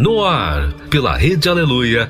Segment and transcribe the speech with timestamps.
[0.00, 2.08] No ar, pela Rede Aleluia,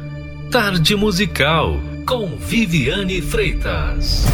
[0.48, 4.26] Tarde Musical, com Viviane Freitas.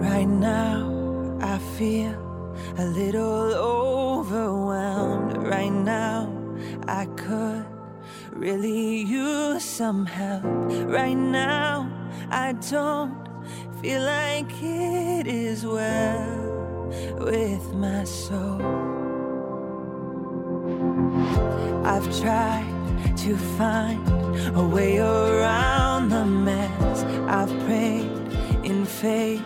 [0.00, 2.18] Right now, I feel
[2.76, 5.36] a little overwhelmed.
[5.46, 6.28] Right now,
[6.88, 7.64] I could
[8.32, 10.42] really use some help.
[10.88, 11.88] Right now,
[12.32, 13.14] I don't
[13.80, 16.90] feel like it is well
[17.20, 18.91] with my soul.
[21.84, 22.66] I've tried
[23.18, 24.00] to find
[24.56, 27.02] a way around the mess.
[27.28, 28.10] I've prayed
[28.64, 29.42] in faith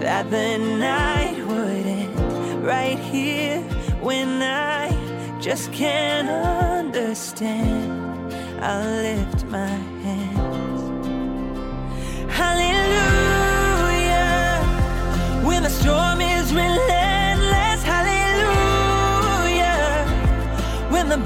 [0.00, 3.60] that the night would end right here
[4.00, 4.90] when I
[5.40, 7.92] just can't understand.
[8.62, 9.66] I lift my
[10.06, 10.82] hands.
[12.32, 14.14] Hallelujah.
[15.44, 18.44] When the storm is relentless, hallelujah.
[20.90, 21.18] When the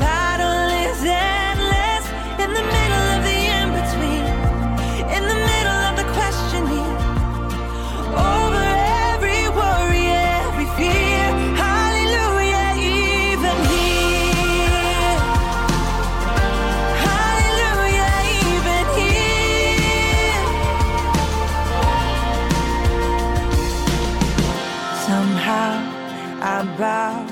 [26.78, 27.26] Bow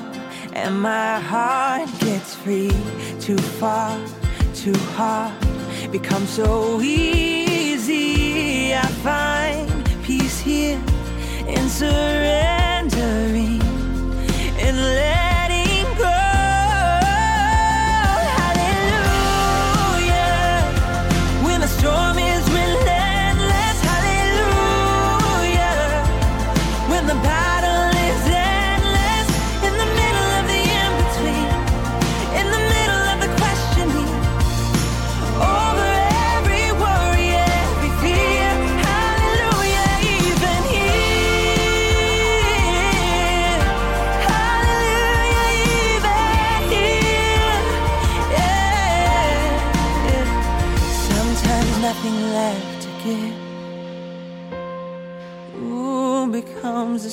[0.51, 2.71] and my heart gets free.
[3.21, 3.97] Too far,
[4.53, 5.33] too hard,
[5.89, 8.73] becomes so easy.
[8.75, 10.81] I find peace here
[11.47, 12.56] in surrendering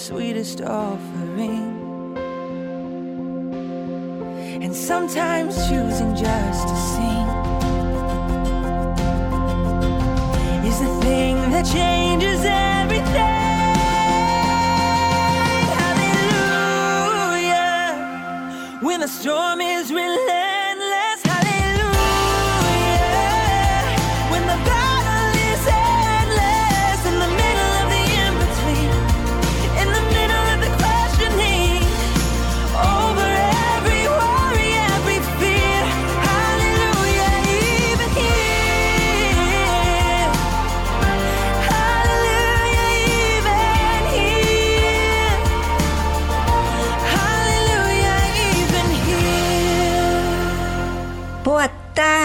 [0.09, 1.73] sweetest offering.
[4.63, 7.27] And sometimes choosing just to sing
[10.69, 13.75] is the thing that changes everything.
[16.29, 17.59] Hallelujah.
[18.83, 20.44] When the storm is relentless,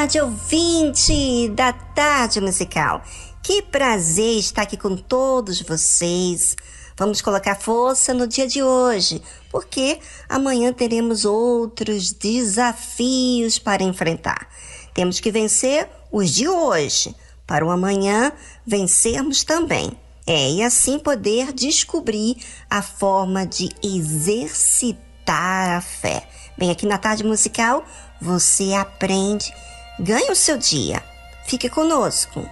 [0.10, 3.04] tarde, ouvinte da Tarde Musical.
[3.44, 6.56] Que prazer estar aqui com todos vocês.
[6.98, 9.22] Vamos colocar força no dia de hoje,
[9.52, 14.50] porque amanhã teremos outros desafios para enfrentar.
[14.96, 17.16] Temos que vencer os de hoje,
[17.46, 18.32] para o amanhã
[18.66, 19.92] vencermos também.
[20.26, 22.36] É, e assim poder descobrir
[22.68, 26.28] a forma de exercitar a fé.
[26.58, 27.86] Bem, aqui na Tarde Musical
[28.20, 29.54] você aprende,
[30.00, 31.04] ganha o seu dia.
[31.46, 32.50] Fique conosco.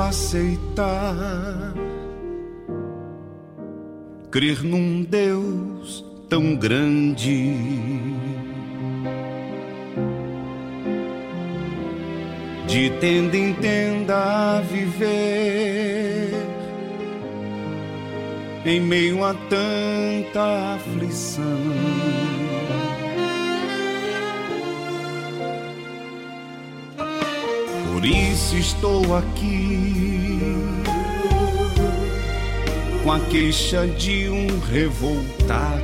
[0.00, 1.74] Aceitar
[4.30, 7.54] crer num Deus tão grande.
[12.66, 16.34] De tenda em tenda viver
[18.66, 21.44] em meio a tanta aflição.
[27.90, 29.87] Por isso estou aqui
[33.08, 35.80] com a queixa de um revoltado.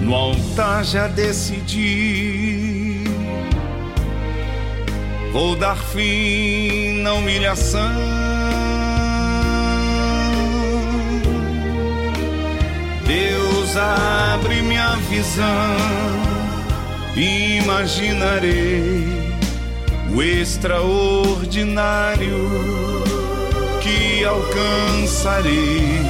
[0.00, 3.04] No altar já decidi,
[5.32, 7.94] vou dar fim na humilhação.
[13.06, 15.76] Deus abre minha visão,
[17.62, 19.23] imaginarei
[20.14, 22.48] o extraordinário
[23.82, 26.00] que alcançarei.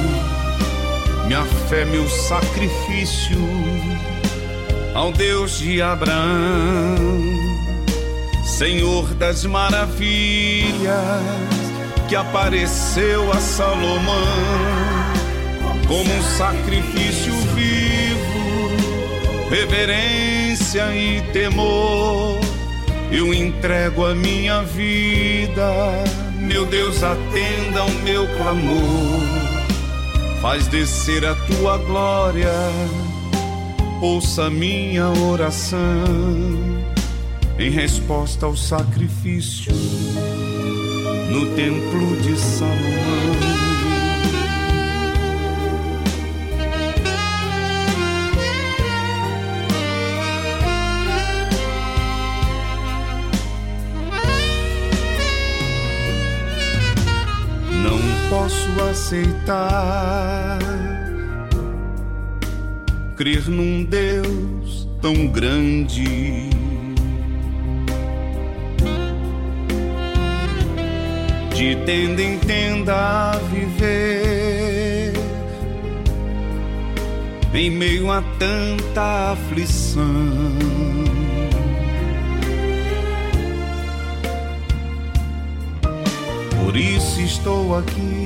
[1.25, 3.35] Minha fé, meu sacrifício
[4.93, 6.95] ao Deus de Abraão,
[8.45, 10.93] Senhor das maravilhas,
[12.07, 14.23] que apareceu a Salomão
[15.87, 22.44] como um sacrifício vivo, reverência e temor
[23.15, 25.71] eu entrego a minha vida,
[26.37, 29.21] meu Deus, atenda ao meu clamor.
[30.41, 32.51] Faz descer a tua glória,
[34.01, 35.79] ouça minha oração,
[37.57, 39.73] em resposta ao sacrifício
[41.31, 43.74] no templo de Salomão.
[58.45, 60.59] Posso aceitar
[63.15, 66.03] crer num Deus tão grande.
[71.55, 75.13] De tenda em tenda a viver
[77.51, 80.03] em meio a tanta aflição.
[86.63, 88.24] Por isso estou aqui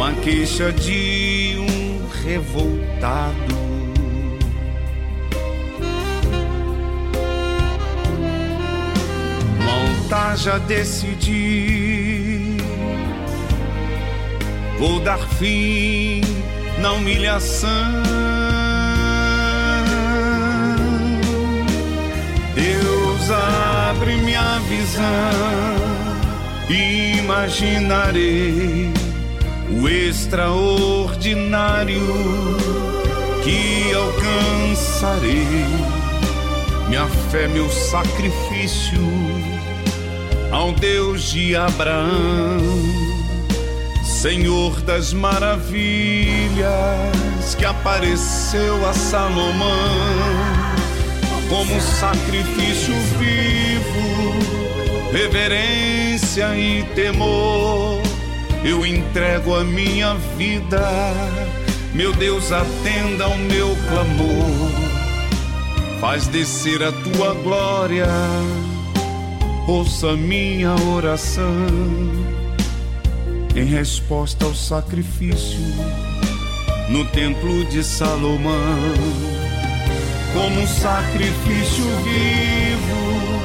[0.00, 3.54] com a queixa de um revoltado.
[9.58, 12.56] No altar já decidi,
[14.78, 16.22] vou dar fim
[16.78, 18.00] na humilhação
[23.90, 25.04] abre minha visão,
[27.18, 28.90] imaginarei
[29.70, 32.00] o extraordinário
[33.42, 35.66] que alcançarei.
[36.88, 39.00] Minha fé, meu sacrifício
[40.50, 42.58] ao Deus de Abraão,
[44.02, 46.64] Senhor das maravilhas
[47.56, 49.70] que apareceu a Salomão
[51.48, 54.34] como sacrifício vivo,
[55.12, 58.09] reverência e temor.
[58.64, 60.80] Eu entrego a minha vida,
[61.94, 64.70] meu Deus, atenda ao meu clamor.
[66.00, 68.06] Faz descer a tua glória,
[69.66, 71.66] ouça minha oração.
[73.56, 75.58] Em resposta ao sacrifício
[76.88, 78.94] no templo de Salomão
[80.32, 83.42] como um sacrifício vivo,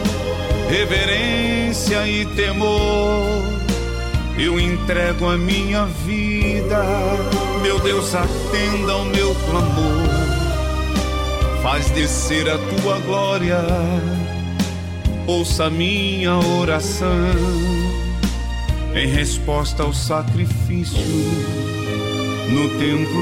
[0.70, 3.65] reverência e temor.
[4.38, 6.84] Eu entrego a minha vida,
[7.62, 10.10] meu Deus, atenda ao meu clamor.
[11.64, 13.60] Faz descer a tua glória,
[15.26, 17.36] ouça a minha oração.
[18.94, 21.00] Em resposta ao sacrifício
[22.50, 23.22] no templo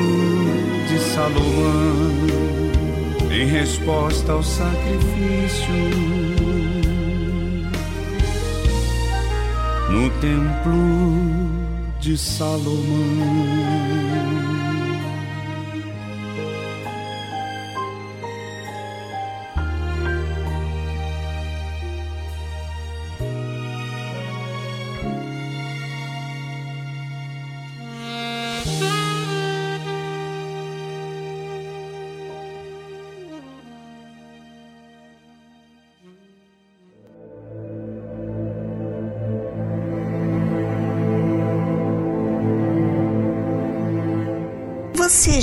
[0.87, 2.43] de Salomão
[3.33, 5.73] em resposta ao sacrifício
[9.93, 10.73] no templo
[11.99, 14.22] de Salomão.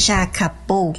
[0.01, 0.95] Já acabou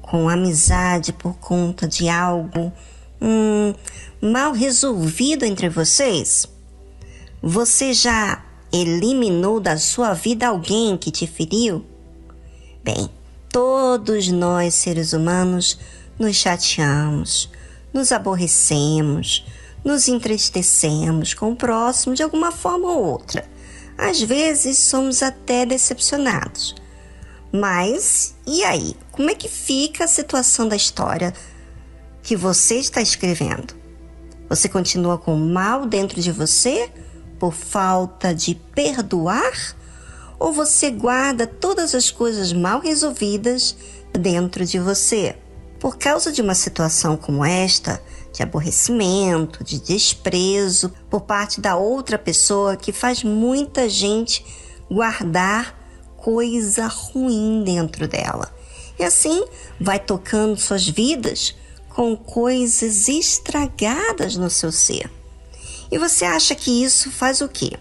[0.00, 2.72] com amizade por conta de algo
[3.20, 3.74] hum,
[4.22, 6.48] mal resolvido entre vocês?
[7.42, 8.42] Você já
[8.72, 11.84] eliminou da sua vida alguém que te feriu?
[12.82, 13.10] Bem,
[13.50, 15.78] todos nós seres humanos
[16.18, 17.50] nos chateamos,
[17.92, 19.44] nos aborrecemos,
[19.84, 23.44] nos entristecemos com o próximo de alguma forma ou outra.
[23.98, 26.83] Às vezes somos até decepcionados.
[27.54, 28.96] Mas e aí?
[29.12, 31.32] Como é que fica a situação da história
[32.20, 33.74] que você está escrevendo?
[34.48, 36.90] Você continua com o mal dentro de você
[37.38, 39.76] por falta de perdoar?
[40.36, 43.76] Ou você guarda todas as coisas mal resolvidas
[44.12, 45.36] dentro de você?
[45.78, 52.18] Por causa de uma situação como esta, de aborrecimento, de desprezo por parte da outra
[52.18, 54.44] pessoa que faz muita gente
[54.90, 55.83] guardar
[56.24, 58.50] coisa ruim dentro dela.
[58.98, 59.44] E assim
[59.78, 61.54] vai tocando suas vidas
[61.90, 65.10] com coisas estragadas no seu ser.
[65.92, 67.72] E você acha que isso faz o quê?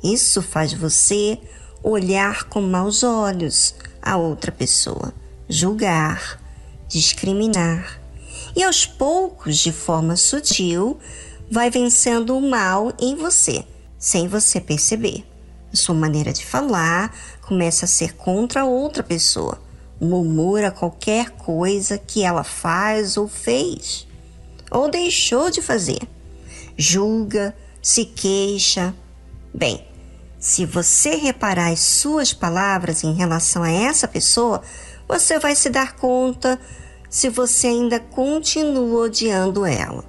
[0.00, 1.40] Isso faz você
[1.82, 5.12] olhar com maus olhos a outra pessoa,
[5.48, 6.40] julgar,
[6.86, 8.00] discriminar.
[8.54, 11.00] E aos poucos, de forma sutil,
[11.50, 13.64] vai vencendo o mal em você,
[13.98, 15.24] sem você perceber.
[15.76, 19.60] Sua maneira de falar começa a ser contra outra pessoa,
[20.00, 24.06] murmura qualquer coisa que ela faz ou fez,
[24.70, 26.00] ou deixou de fazer,
[26.76, 28.94] julga, se queixa.
[29.52, 29.86] Bem,
[30.38, 34.62] se você reparar as suas palavras em relação a essa pessoa,
[35.06, 36.58] você vai se dar conta
[37.08, 40.04] se você ainda continua odiando ela.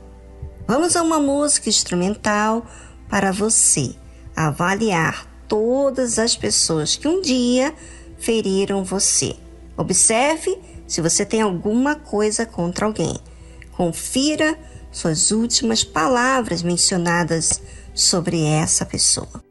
[0.65, 2.65] Vamos a uma música instrumental
[3.09, 3.95] para você
[4.35, 7.73] avaliar todas as pessoas que um dia
[8.17, 9.35] feriram você.
[9.75, 13.17] Observe se você tem alguma coisa contra alguém.
[13.71, 14.57] Confira
[14.91, 17.61] suas últimas palavras mencionadas
[17.93, 19.46] sobre essa pessoa.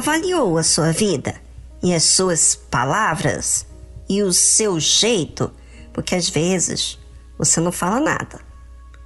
[0.00, 1.34] Avaliou a sua vida
[1.82, 3.66] e as suas palavras
[4.08, 5.52] e o seu jeito?
[5.92, 6.98] Porque às vezes
[7.38, 8.40] você não fala nada.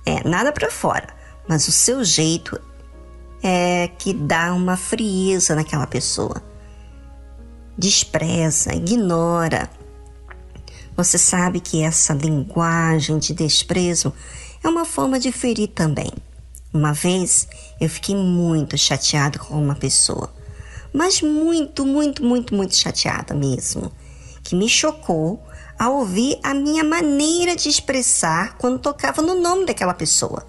[0.06, 1.08] É, nada para fora,
[1.48, 2.60] mas o seu jeito
[3.42, 6.42] é que dá uma frieza naquela pessoa.
[7.76, 9.68] Despreza, ignora.
[10.96, 14.12] Você sabe que essa linguagem de desprezo
[14.62, 16.12] é uma forma de ferir também.
[16.72, 17.48] Uma vez
[17.80, 20.32] eu fiquei muito chateado com uma pessoa,
[20.94, 23.90] mas muito, muito, muito, muito chateada mesmo,
[24.44, 25.42] que me chocou
[25.76, 30.46] ao ouvir a minha maneira de expressar quando tocava no nome daquela pessoa.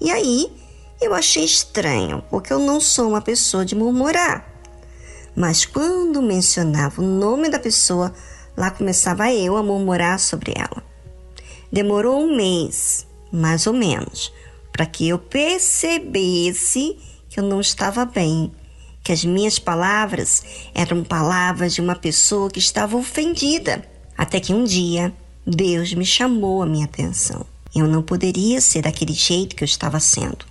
[0.00, 0.50] E aí
[0.98, 4.50] eu achei estranho, porque eu não sou uma pessoa de murmurar.
[5.36, 8.14] Mas quando mencionava o nome da pessoa,
[8.56, 10.82] lá começava eu a murmurar sobre ela.
[11.70, 14.32] Demorou um mês, mais ou menos,
[14.72, 16.96] para que eu percebesse
[17.28, 18.50] que eu não estava bem,
[19.06, 20.42] que as minhas palavras
[20.74, 23.88] eram palavras de uma pessoa que estava ofendida.
[24.18, 25.14] Até que um dia
[25.46, 27.46] Deus me chamou a minha atenção.
[27.72, 30.44] Eu não poderia ser daquele jeito que eu estava sendo,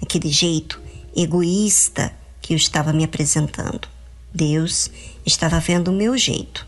[0.00, 0.80] aquele jeito
[1.14, 2.10] egoísta
[2.40, 3.86] que eu estava me apresentando.
[4.32, 4.90] Deus
[5.26, 6.66] estava vendo o meu jeito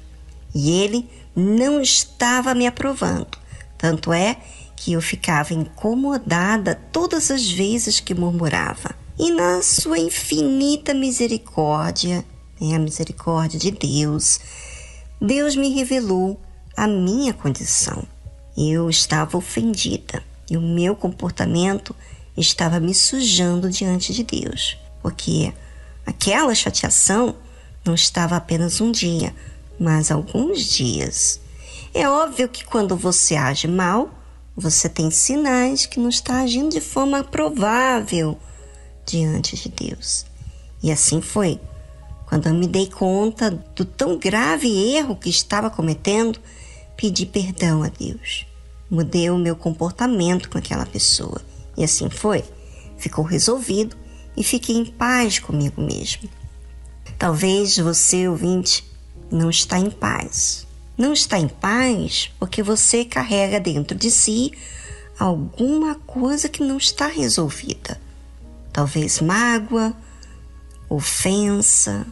[0.54, 3.38] e ele não estava me aprovando.
[3.78, 4.36] Tanto é
[4.76, 9.00] que eu ficava incomodada todas as vezes que murmurava.
[9.22, 12.24] E na sua infinita misericórdia,
[12.60, 14.40] né, a misericórdia de Deus,
[15.20, 16.40] Deus me revelou
[16.76, 18.02] a minha condição.
[18.58, 21.94] Eu estava ofendida e o meu comportamento
[22.36, 25.54] estava me sujando diante de Deus, porque
[26.04, 27.36] aquela chateação
[27.84, 29.32] não estava apenas um dia,
[29.78, 31.40] mas alguns dias.
[31.94, 34.10] É óbvio que quando você age mal,
[34.56, 38.36] você tem sinais que não está agindo de forma provável
[39.06, 40.26] diante de Deus.
[40.82, 41.60] E assim foi
[42.32, 46.40] quando eu me dei conta do tão grave erro que estava cometendo,
[46.96, 48.46] pedi perdão a Deus.
[48.90, 51.42] Mudei o meu comportamento com aquela pessoa.
[51.76, 52.42] E assim foi.
[52.96, 53.94] Ficou resolvido
[54.34, 56.26] e fiquei em paz comigo mesmo.
[57.18, 58.82] Talvez você, ouvinte,
[59.30, 60.66] não está em paz.
[60.96, 64.52] Não está em paz porque você carrega dentro de si
[65.18, 68.00] alguma coisa que não está resolvida.
[68.72, 69.94] Talvez mágoa,
[70.88, 72.06] ofensa,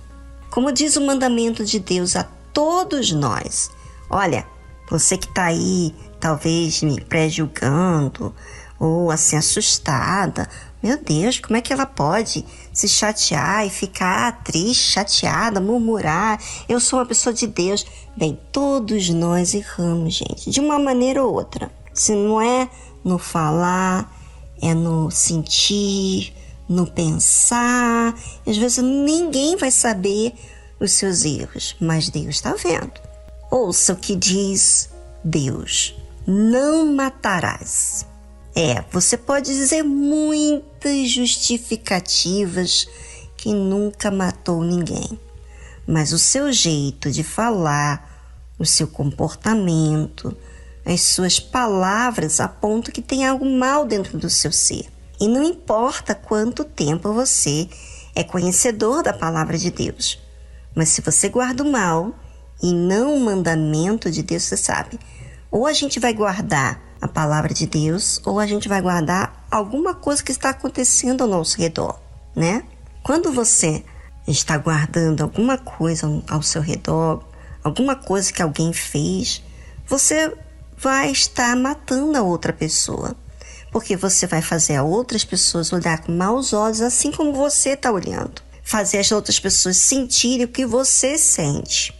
[0.51, 3.71] como diz o mandamento de Deus a todos nós.
[4.11, 4.47] Olha,
[4.91, 8.35] você que está aí, talvez me pré-julgando
[8.79, 10.49] ou assim assustada.
[10.83, 16.41] Meu Deus, como é que ela pode se chatear e ficar triste, chateada, murmurar?
[16.69, 17.87] Eu sou uma pessoa de Deus.
[18.17, 21.71] Bem, todos nós erramos, gente, de uma maneira ou outra.
[21.93, 22.69] Se não é
[23.05, 24.11] no falar,
[24.61, 26.35] é no sentir,
[26.71, 28.15] no pensar.
[28.47, 30.33] Às vezes ninguém vai saber
[30.79, 32.93] os seus erros, mas Deus está vendo.
[33.51, 34.89] Ouça o que diz
[35.25, 38.07] Deus: não matarás.
[38.55, 42.89] É, você pode dizer muitas justificativas
[43.37, 45.19] que nunca matou ninguém,
[45.87, 50.37] mas o seu jeito de falar, o seu comportamento,
[50.85, 54.89] as suas palavras apontam que tem algo mal dentro do seu ser.
[55.21, 57.69] E não importa quanto tempo você
[58.15, 60.19] é conhecedor da palavra de Deus,
[60.75, 62.15] mas se você guarda o mal
[62.63, 64.99] e não o mandamento de Deus, você sabe,
[65.51, 69.95] ou a gente vai guardar a palavra de Deus, ou a gente vai guardar alguma
[69.95, 72.01] coisa que está acontecendo ao nosso redor,
[72.35, 72.65] né?
[73.03, 73.85] Quando você
[74.27, 77.25] está guardando alguma coisa ao seu redor,
[77.63, 79.43] alguma coisa que alguém fez,
[79.87, 80.35] você
[80.79, 83.15] vai estar matando a outra pessoa
[83.71, 87.91] porque você vai fazer a outras pessoas olhar com maus olhos, assim como você está
[87.91, 88.43] olhando.
[88.63, 91.95] Fazer as outras pessoas sentirem o que você sente.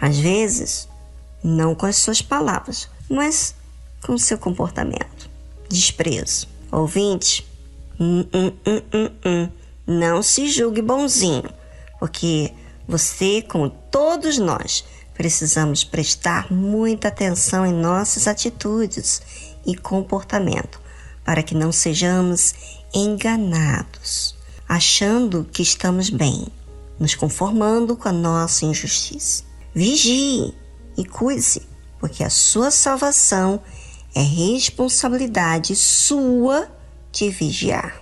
[0.00, 0.88] Às vezes,
[1.42, 3.54] não com as suas palavras, mas
[4.02, 5.28] com o seu comportamento.
[5.68, 6.48] Desprezo.
[6.70, 7.46] Ouvinte,
[7.98, 9.48] hum, hum, hum, hum, hum.
[9.86, 11.50] não se julgue bonzinho,
[11.98, 12.52] porque
[12.88, 14.84] você, como todos nós,
[15.14, 19.20] precisamos prestar muita atenção em nossas atitudes
[19.66, 20.81] e comportamento
[21.24, 22.54] para que não sejamos
[22.92, 24.36] enganados,
[24.68, 26.46] achando que estamos bem,
[26.98, 29.44] nos conformando com a nossa injustiça.
[29.74, 30.54] Vigie
[30.96, 31.62] e cuide-se,
[31.98, 33.60] porque a sua salvação
[34.14, 36.68] é responsabilidade sua
[37.10, 38.01] de vigiar.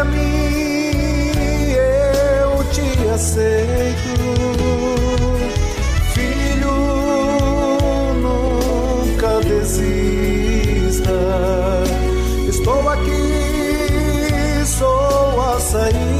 [0.00, 4.10] Vinde a mim, eu te aceito.
[6.14, 6.76] Filho,
[8.20, 11.10] nunca desista.
[12.48, 16.19] Estou aqui, sou a saída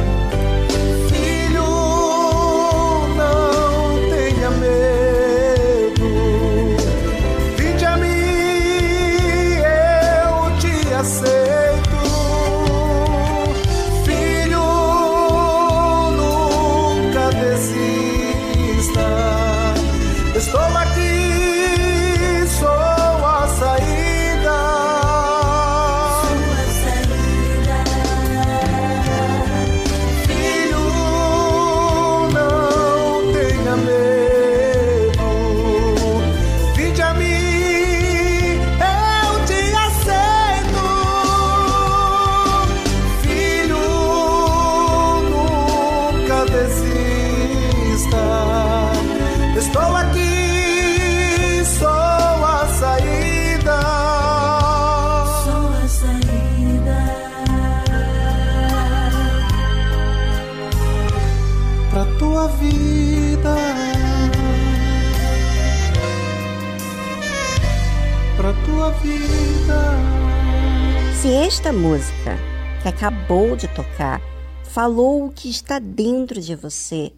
[71.61, 72.35] Esta música
[72.81, 74.19] que acabou de tocar
[74.63, 77.13] falou o que está dentro de você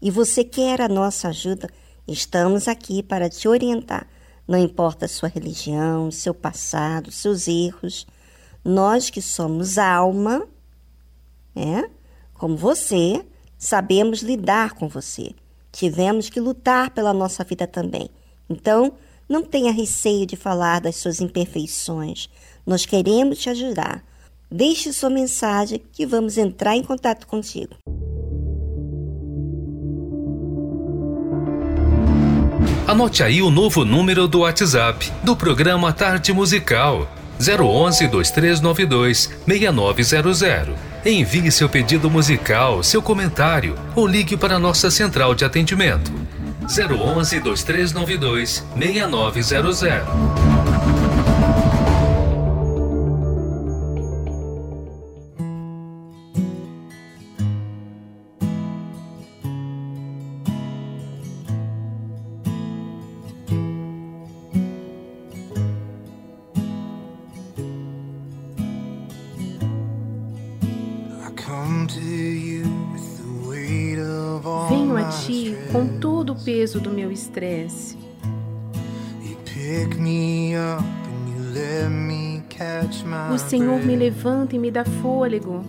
[0.00, 1.68] e você quer a nossa ajuda,
[2.08, 4.06] estamos aqui para te orientar.
[4.48, 8.06] Não importa a sua religião, seu passado, seus erros,
[8.64, 10.48] nós que somos alma,
[11.54, 11.90] é?
[12.32, 13.26] Como você,
[13.58, 15.34] sabemos lidar com você.
[15.70, 18.08] Tivemos que lutar pela nossa vida também.
[18.48, 18.94] Então,
[19.28, 22.30] não tenha receio de falar das suas imperfeições.
[22.66, 24.02] Nós queremos te ajudar.
[24.50, 27.76] Deixe sua mensagem que vamos entrar em contato contigo.
[32.86, 37.08] Anote aí o novo número do WhatsApp do programa Tarde Musical
[37.38, 40.76] 011 2392 6900.
[41.04, 46.12] Envie seu pedido musical, seu comentário ou ligue para nossa central de atendimento
[46.62, 50.45] 011 2392 6900.
[83.04, 85.64] My O Senhor me levanta e me dá fôlego.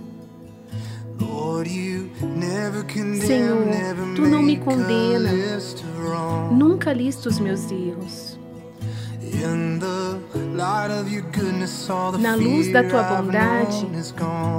[3.26, 3.58] Senhor,
[4.16, 5.32] tu não me make a condena.
[5.32, 6.58] list of wrongs.
[6.58, 8.38] Nunca listo os meus erros.
[12.20, 13.88] Na luz da tua bondade.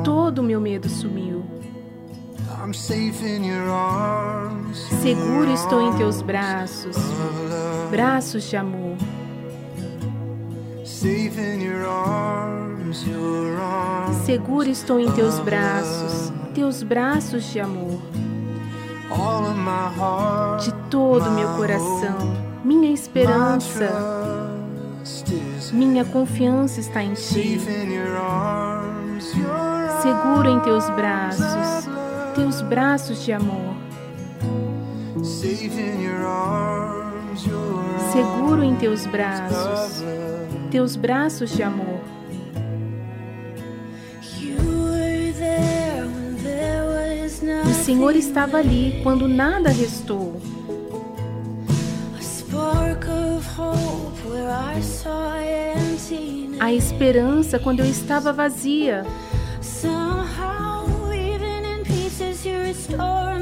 [0.05, 1.58] Todo o meu medo sumiu.
[5.03, 6.97] Seguro estou em teus braços,
[7.91, 8.97] braços de amor.
[14.25, 18.01] Seguro estou em teus braços, teus braços de amor.
[20.61, 23.91] De todo o meu coração, minha esperança,
[25.73, 27.59] minha confiança está em ti.
[30.03, 31.89] Seguro em teus braços,
[32.39, 33.75] teus braços de amor.
[38.13, 40.05] Seguro em teus braços,
[40.71, 42.01] teus braços de amor.
[47.65, 50.41] O Senhor estava ali quando nada restou.
[56.61, 59.05] A esperança quando eu estava vazia.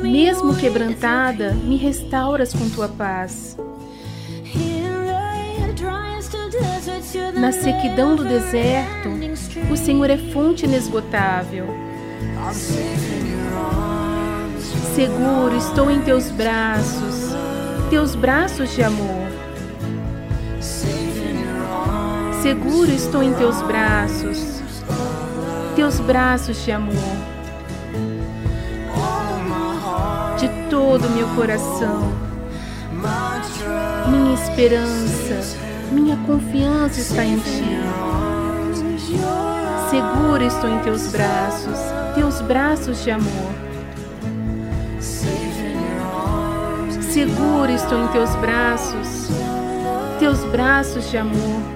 [0.03, 3.57] Mesmo quebrantada, me restauras com tua paz.
[7.35, 9.09] Na sequidão do deserto,
[9.71, 11.67] o Senhor é fonte inesgotável.
[14.95, 17.35] Seguro estou em teus braços,
[17.91, 19.27] teus braços de amor.
[22.43, 24.63] Seguro estou em teus braços,
[25.75, 27.36] teus braços de amor.
[30.77, 32.12] Todo o meu coração,
[34.11, 35.57] minha esperança,
[35.91, 37.64] minha confiança está em ti.
[39.89, 41.79] Seguro estou em teus braços,
[42.14, 43.55] teus braços de amor.
[47.01, 49.29] Seguro estou em teus braços,
[50.18, 51.76] teus braços de amor.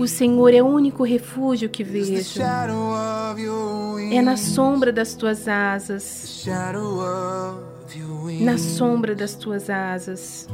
[0.00, 2.40] O Senhor é o único refúgio que vejo.
[4.10, 6.42] É na sombra das tuas asas,
[8.40, 10.48] na sombra das tuas asas.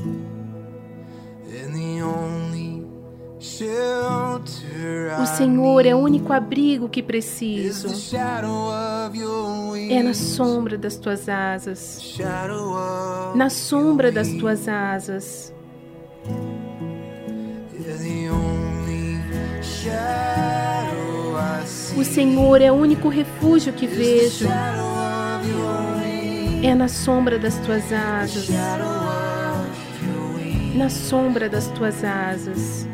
[5.23, 7.89] O Senhor é o único abrigo que Is preciso.
[9.89, 12.19] É na sombra das tuas asas,
[13.37, 15.55] na sombra das tuas asas.
[21.97, 24.47] O Senhor é o único refúgio que vejo.
[26.63, 28.49] É na sombra das tuas asas,
[30.75, 32.87] na sombra das tuas asas.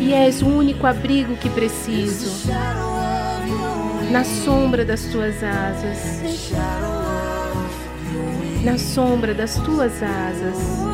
[0.00, 2.50] E és o único abrigo que preciso.
[4.10, 6.20] Na sombra das tuas asas,
[8.62, 10.91] na sombra das tuas asas.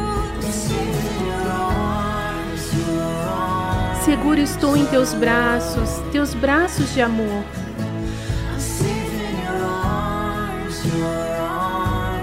[4.04, 7.44] Seguro estou em teus braços, teus braços de amor.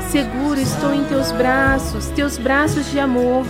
[0.10, 3.46] Seguro estou em teus braços, teus braços de amor.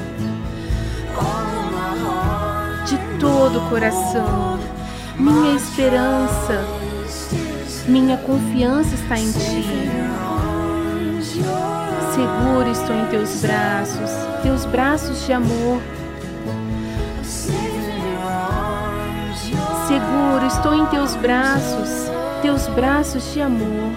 [2.85, 4.59] De todo o coração,
[5.17, 6.65] minha esperança,
[7.87, 10.34] minha confiança está em ti.
[12.15, 14.09] Seguro estou em teus braços,
[14.41, 15.81] teus braços de amor.
[19.85, 22.09] Seguro estou em teus braços,
[22.41, 23.91] teus braços de amor.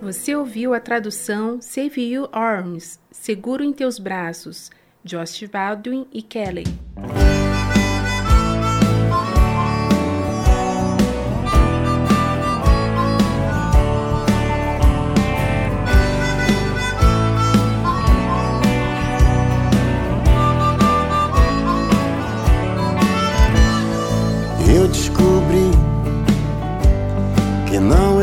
[0.00, 4.70] Você ouviu a tradução Save You Arms, Seguro em Teus Braços,
[5.04, 6.64] Josh Baldwin e Kelly.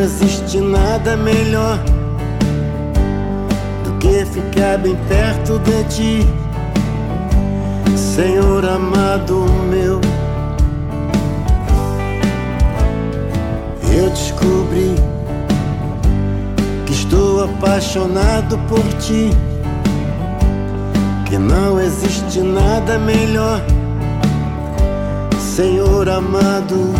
[0.07, 1.77] Existe nada melhor
[3.83, 6.27] do que ficar bem perto de ti,
[7.97, 9.99] Senhor amado meu.
[13.91, 14.95] Eu descobri
[16.85, 19.29] que estou apaixonado por ti,
[21.25, 23.61] que não existe nada melhor.
[25.37, 26.93] Senhor amado,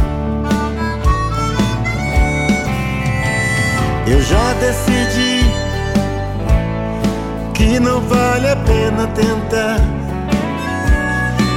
[4.10, 5.44] Eu já decidi
[7.54, 9.82] que não vale a pena tentar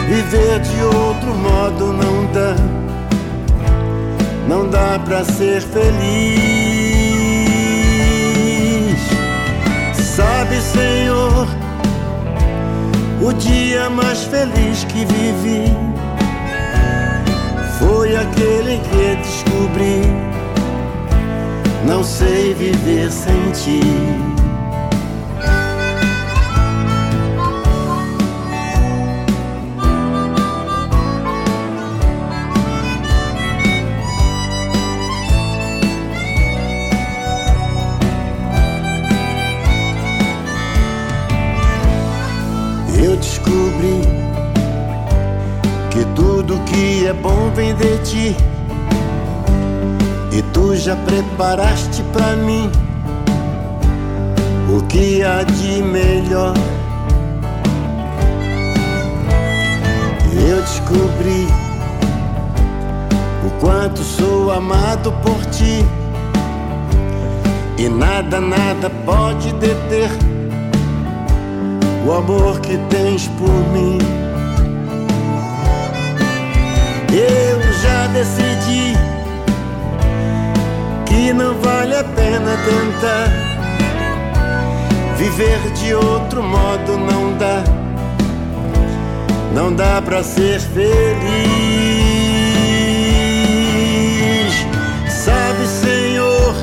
[0.09, 2.57] viver de outro modo não dá.
[4.49, 5.91] Não dá pra ser feliz.
[9.95, 11.47] Sabe, Senhor,
[13.23, 15.73] o dia mais feliz que vivi
[17.79, 20.30] foi aquele que descobri.
[21.87, 23.81] Não sei viver sem ti.
[43.03, 44.03] Eu descobri
[45.91, 48.50] que tudo que é bom vem de ti.
[50.91, 52.69] Já preparaste pra mim
[54.77, 56.53] o que há de melhor.
[60.35, 61.47] Eu descobri
[63.47, 65.87] o quanto sou amado por ti.
[67.79, 70.11] E nada, nada pode deter
[72.05, 73.99] o amor que tens por mim.
[77.13, 79.20] Eu já decidi
[81.21, 83.29] que não vale a pena tentar
[85.19, 87.63] viver de outro modo, não dá,
[89.55, 90.81] não dá pra ser feliz.
[95.11, 96.55] Sabe, Senhor,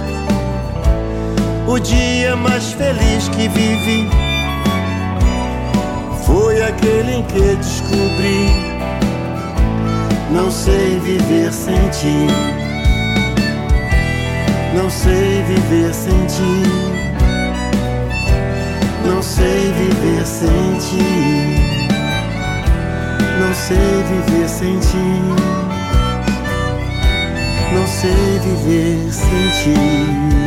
[1.67, 4.09] o dia mais feliz que vivi
[6.25, 8.49] foi aquele em que descobri.
[10.31, 12.66] Não sei viver sem ti.
[14.73, 16.63] Não sei viver sem ti.
[19.05, 21.67] Não sei viver sem ti.
[23.39, 24.97] Não sei viver sem ti.
[27.73, 30.46] Não sei viver sem ti.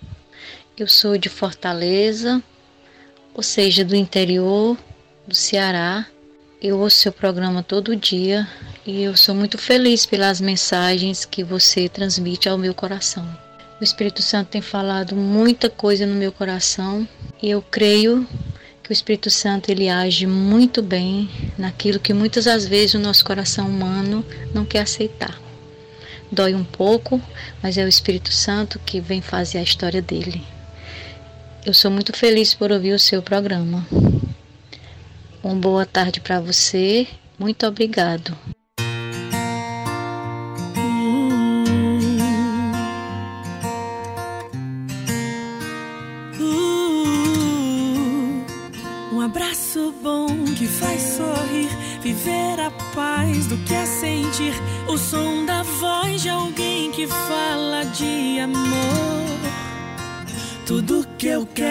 [0.77, 2.41] Eu sou de Fortaleza,
[3.33, 4.77] ou seja, do interior
[5.27, 6.07] do Ceará.
[6.61, 8.47] Eu ouço seu programa todo dia
[8.85, 13.27] e eu sou muito feliz pelas mensagens que você transmite ao meu coração.
[13.81, 17.05] O Espírito Santo tem falado muita coisa no meu coração
[17.43, 18.25] e eu creio
[18.81, 23.25] que o Espírito Santo ele age muito bem naquilo que muitas das vezes o nosso
[23.25, 25.37] coração humano não quer aceitar.
[26.31, 27.21] Dói um pouco,
[27.61, 30.41] mas é o Espírito Santo que vem fazer a história dele.
[31.63, 33.85] Eu sou muito feliz por ouvir o seu programa.
[35.43, 37.07] Uma boa tarde para você.
[37.37, 38.35] Muito obrigado.
[46.39, 46.73] Uh,
[49.13, 50.25] um abraço bom
[50.57, 51.69] que faz sorrir,
[52.01, 54.55] viver a paz do que é sentir
[54.87, 59.21] o som da voz de alguém que fala de amor.
[60.65, 61.70] Tudo que eu quero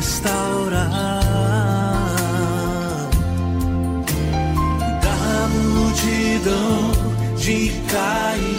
[0.00, 1.20] Restaurar
[5.02, 8.49] da multidão de caídos.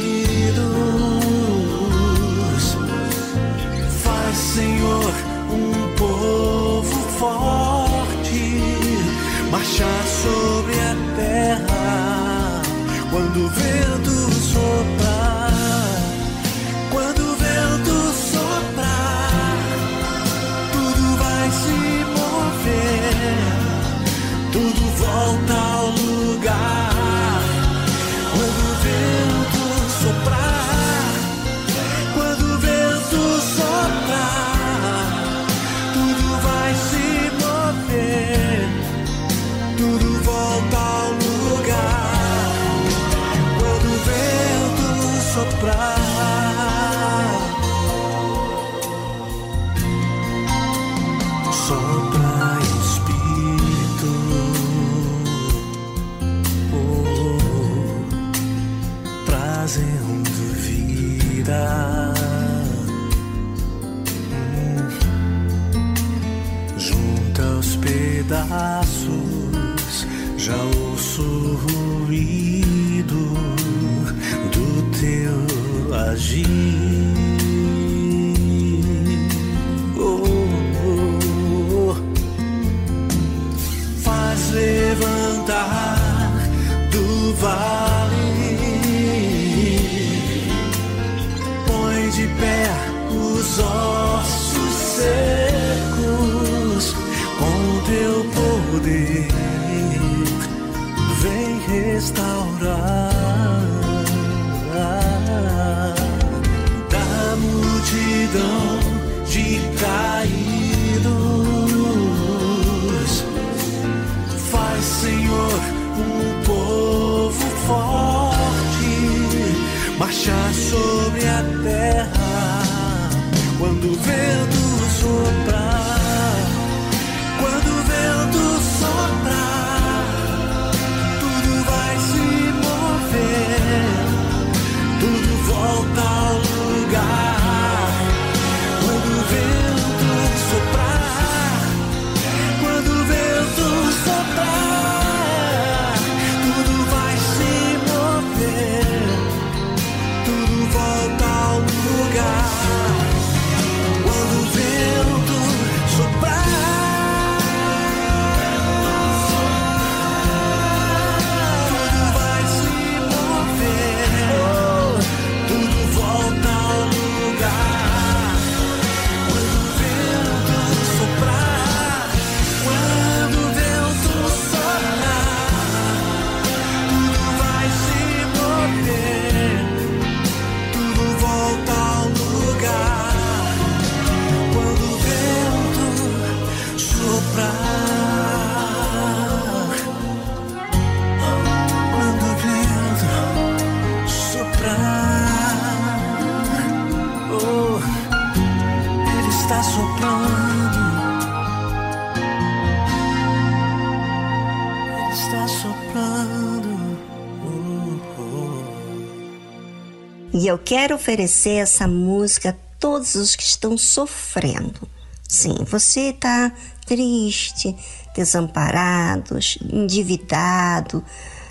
[210.52, 214.88] eu quero oferecer essa música a todos os que estão sofrendo.
[215.28, 216.52] Sim, você está
[216.86, 217.76] triste,
[218.14, 219.39] desamparado,
[219.72, 221.04] endividado,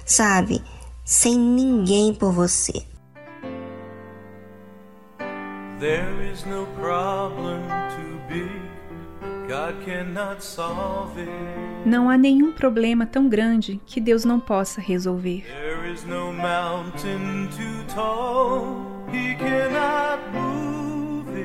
[0.04, 0.62] sabe?
[1.04, 2.84] Sem ninguém por você.
[5.78, 7.62] There is no problem
[7.96, 8.70] too big.
[9.48, 11.30] God cannot solve it.
[11.86, 15.42] Não há nenhum problema tão grande que Deus não possa resolver.
[15.46, 18.89] There is no mountain too tall.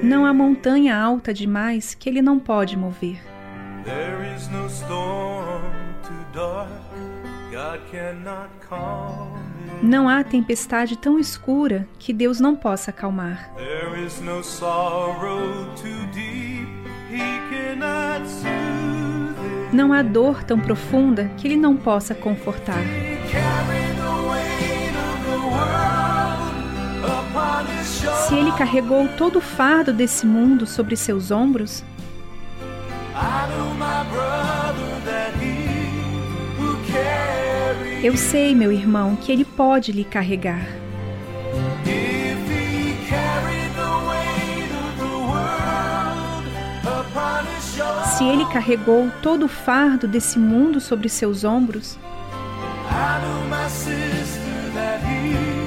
[0.04, 3.22] Não há montanha alta demais que ele não pode mover.
[9.82, 13.52] Não há tempestade tão escura que Deus não possa acalmar.
[19.72, 22.84] Não há dor tão profunda que Ele não possa confortar.
[28.28, 31.84] Se ele carregou todo o fardo desse mundo sobre seus ombros,
[38.04, 40.66] eu sei, meu irmão, que ele pode lhe carregar.
[48.18, 51.98] Se ele carregou todo o fardo desse mundo sobre seus ombros,
[52.90, 55.65] I know my sister that he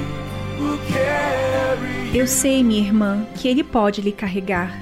[2.13, 4.77] eu sei, minha irmã, que Ele pode lhe carregar.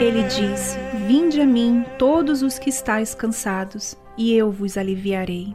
[0.00, 5.54] Ele diz: Vinde a mim, todos os que estáis cansados, e eu vos aliviarei.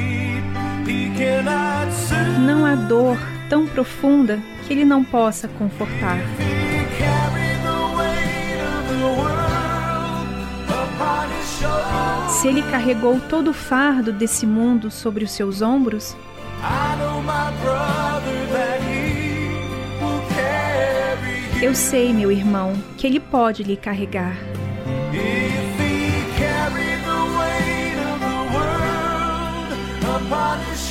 [2.39, 3.17] Não há dor
[3.49, 6.17] tão profunda que Ele não possa confortar.
[12.29, 16.15] Se Ele carregou todo o fardo desse mundo sobre os seus ombros,
[21.61, 24.35] eu sei, meu irmão, que Ele pode lhe carregar.
[30.33, 30.70] If he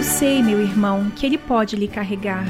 [0.00, 2.46] eu sei, meu irmão, que Ele pode lhe carregar.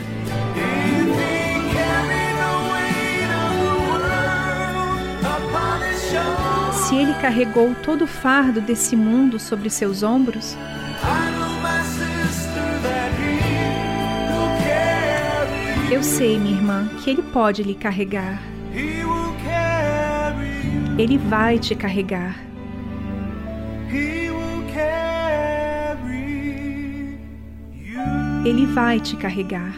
[6.73, 10.57] Se Ele carregou todo o fardo desse mundo sobre seus ombros,
[15.91, 18.41] eu sei, minha irmã, que Ele pode lhe carregar.
[20.97, 22.37] Ele vai te carregar.
[28.43, 29.75] Ele vai te carregar.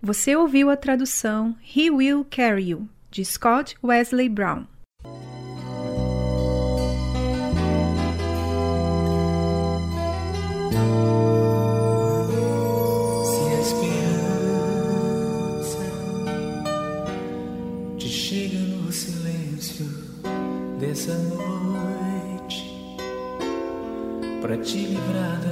[0.00, 4.64] Você ouviu a tradução He Will Carry You, de Scott Wesley Brown.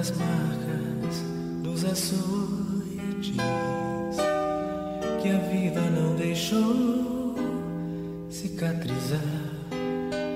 [0.08, 1.22] Das marcas
[1.62, 3.36] dos açoites
[5.22, 7.34] que a vida não deixou
[8.30, 9.20] cicatrizar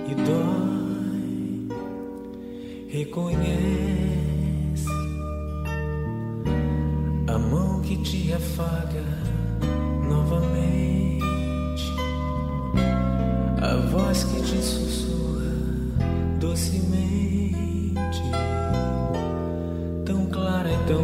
[0.09, 1.69] e dói,
[2.89, 3.33] reconhece
[7.29, 9.22] a mão que te afaga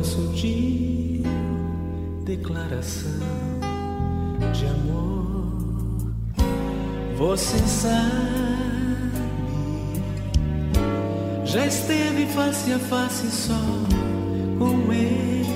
[0.08, 1.22] sutil,
[2.24, 3.20] declaração
[4.52, 6.14] de amor.
[7.16, 7.98] Você sabe,
[11.44, 13.60] já esteve face a face só
[14.58, 15.46] com ele.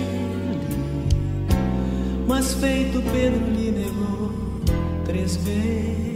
[2.26, 4.32] Mas feito Pedro lhe negou
[5.04, 6.11] três vezes.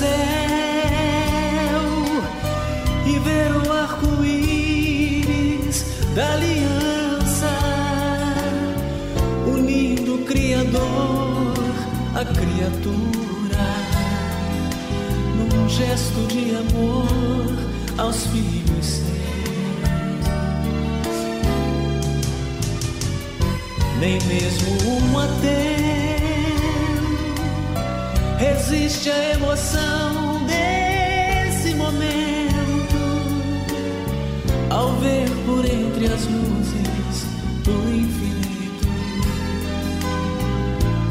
[0.00, 0.08] Céu
[3.06, 4.18] e ver o arco-íris
[6.14, 7.54] da aliança,
[9.46, 11.52] unindo o Criador,
[12.14, 13.66] a criatura,
[15.36, 17.52] num gesto de amor
[17.98, 19.10] aos filhos seus.
[24.00, 25.99] Nem mesmo um ateu
[28.40, 32.00] resiste à emoção desse momento.
[34.70, 37.26] Ao ver por entre as luzes
[37.64, 38.88] do infinito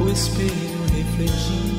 [0.02, 1.79] o espelho refletindo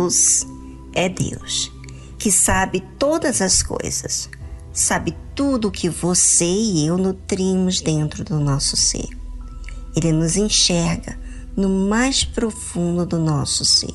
[0.00, 0.46] Deus
[0.94, 1.70] é Deus,
[2.18, 4.30] que sabe todas as coisas,
[4.72, 9.06] sabe tudo o que você e eu nutrimos dentro do nosso ser.
[9.94, 11.18] Ele nos enxerga
[11.54, 13.94] no mais profundo do nosso ser.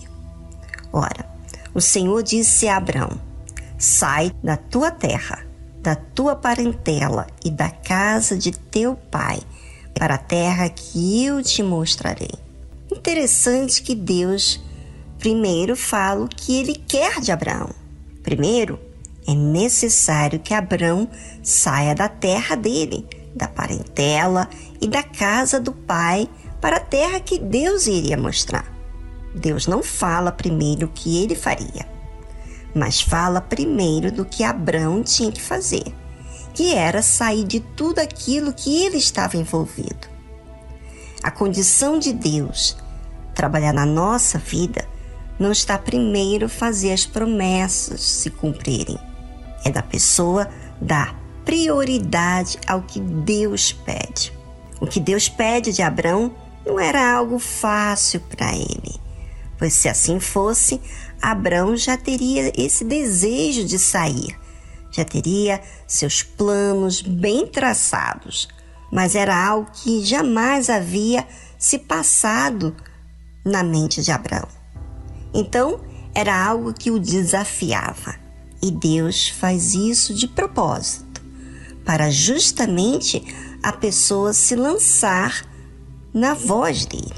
[0.93, 1.27] Ora,
[1.73, 3.19] o Senhor disse a Abraão:
[3.75, 5.43] Sai da tua terra,
[5.81, 9.39] da tua parentela e da casa de teu pai,
[9.95, 12.35] para a terra que eu te mostrarei.
[12.91, 14.63] Interessante que Deus
[15.26, 17.71] primeiro fala o que ele quer de Abraão.
[18.21, 18.80] Primeiro,
[19.28, 21.09] é necessário que Abraão
[21.41, 24.47] saia da terra dele, da parentela
[24.80, 26.30] e da casa do pai
[26.61, 28.71] para a terra que Deus iria mostrar.
[29.34, 31.88] Deus não fala primeiro o que ele faria,
[32.76, 35.86] mas fala primeiro do que Abraão tinha que fazer,
[36.53, 40.07] que era sair de tudo aquilo que ele estava envolvido.
[41.23, 42.78] A condição de Deus
[43.34, 44.93] trabalhar na nossa vida
[45.39, 48.97] não está primeiro fazer as promessas se cumprirem.
[49.63, 54.33] É da pessoa dar prioridade ao que Deus pede.
[54.79, 56.33] O que Deus pede de Abraão
[56.65, 58.99] não era algo fácil para ele,
[59.57, 60.81] pois se assim fosse,
[61.21, 64.38] Abraão já teria esse desejo de sair,
[64.91, 68.47] já teria seus planos bem traçados,
[68.91, 71.25] mas era algo que jamais havia
[71.57, 72.75] se passado
[73.43, 74.47] na mente de Abraão.
[75.36, 75.81] Então,
[76.13, 78.15] era algo que o desafiava.
[78.63, 81.21] E Deus faz isso de propósito,
[81.83, 83.21] para justamente
[83.61, 85.45] a pessoa se lançar
[86.13, 87.13] na voz dele.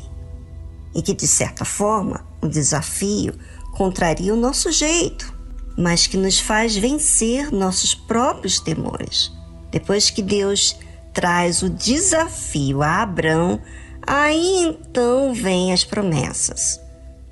[0.95, 3.35] E que, de certa forma, o desafio
[3.73, 5.31] contraria o nosso jeito,
[5.77, 9.31] mas que nos faz vencer nossos próprios temores.
[9.69, 10.75] Depois que Deus
[11.13, 13.61] traz o desafio a Abraão,
[14.01, 16.79] aí então vêm as promessas.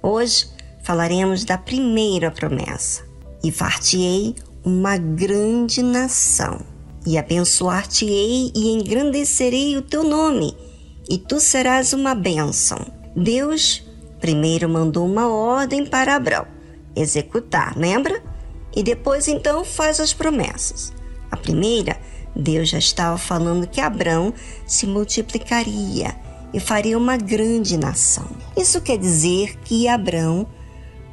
[0.04, 0.55] Hoje
[0.86, 3.04] falaremos da primeira promessa:
[3.44, 6.62] E far-te-ei uma grande nação,
[7.06, 10.56] e abençoar-te-ei e engrandecerei o teu nome,
[11.10, 12.80] e tu serás uma bênção.
[13.16, 13.84] Deus
[14.22, 16.56] primeiro mandou uma ordem para Abraão
[16.96, 18.24] executar, lembra?
[18.76, 20.94] E depois então faz as promessas.
[21.30, 21.98] A primeira,
[22.36, 24.34] Deus já estava falando que Abraão
[24.66, 26.16] se multiplicaria
[26.54, 28.28] e faria uma grande nação.
[28.56, 30.48] Isso quer dizer que Abraão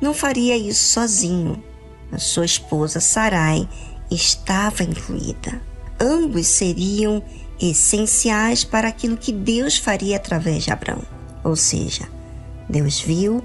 [0.03, 1.62] não faria isso sozinho.
[2.11, 3.69] A sua esposa Sarai
[4.11, 5.62] estava incluída.
[5.99, 7.23] Ambos seriam
[7.61, 11.03] essenciais para aquilo que Deus faria através de Abraão.
[11.45, 12.09] Ou seja,
[12.69, 13.43] Deus viu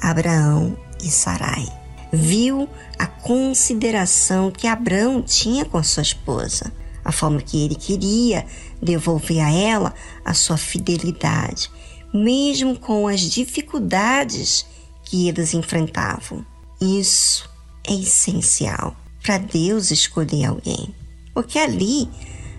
[0.00, 1.66] Abraão e Sarai.
[2.12, 6.72] Viu a consideração que Abraão tinha com a sua esposa,
[7.04, 8.46] a forma que ele queria
[8.80, 9.92] devolver a ela
[10.24, 11.68] a sua fidelidade,
[12.14, 14.64] mesmo com as dificuldades
[15.06, 16.44] que eles enfrentavam.
[16.80, 17.48] Isso
[17.86, 20.94] é essencial para Deus escolher alguém,
[21.32, 22.08] porque ali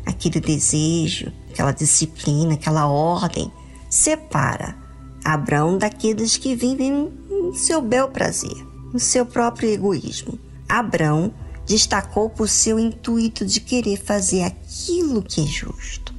[0.05, 3.51] aquele desejo, aquela disciplina, aquela ordem
[3.89, 4.75] separa
[5.23, 10.39] Abraão daqueles que vivem no seu bel prazer, no seu próprio egoísmo.
[10.67, 11.33] Abraão
[11.65, 16.13] destacou por seu intuito de querer fazer aquilo que é justo,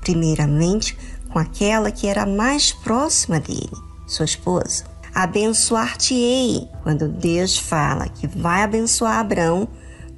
[0.00, 0.96] primeiramente
[1.30, 3.70] com aquela que era mais próxima dele,
[4.06, 4.89] sua esposa.
[5.14, 6.68] Abençoar-te-ei.
[6.82, 9.68] Quando Deus fala que vai abençoar Abraão,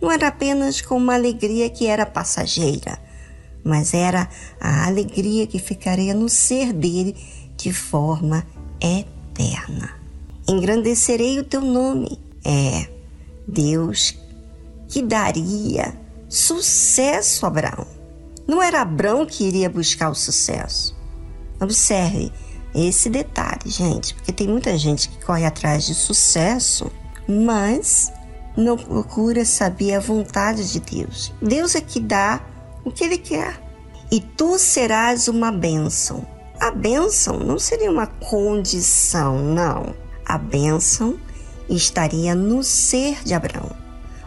[0.01, 2.99] não era apenas com uma alegria que era passageira,
[3.65, 4.29] mas era
[4.61, 7.17] a alegria que ficaria no ser dele
[7.57, 8.45] de forma
[8.81, 9.91] eterna.
[10.49, 12.19] Engrandecerei o teu nome.
[12.45, 12.89] É
[13.47, 14.19] Deus
[14.89, 15.97] que daria
[16.29, 17.87] sucesso a Abraão.
[18.47, 20.97] Não era Abraão que iria buscar o sucesso.
[21.61, 22.33] Observe
[22.75, 26.91] esse detalhe, gente, porque tem muita gente que corre atrás de sucesso,
[27.29, 28.13] mas
[28.57, 31.33] não procura saber a vontade de Deus.
[31.41, 32.41] Deus é que dá
[32.85, 33.61] o que Ele quer.
[34.11, 36.27] E tu serás uma bênção.
[36.61, 39.95] A bênção não seria uma condição, não.
[40.25, 41.19] A bênção
[41.69, 43.71] estaria no ser de Abraão.